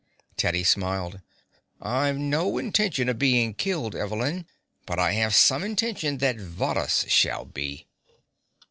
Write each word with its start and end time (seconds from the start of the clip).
Teddy 0.35 0.63
smiled. 0.63 1.21
"I've 1.79 2.17
no 2.17 2.57
intention 2.57 3.07
of 3.07 3.19
being 3.19 3.53
killed, 3.53 3.95
Evelyn, 3.95 4.47
but 4.87 4.97
I 4.97 5.11
have 5.11 5.35
some 5.35 5.63
intention 5.63 6.17
that 6.17 6.37
Varrhus 6.37 7.07
shall 7.07 7.45
be." 7.45 7.85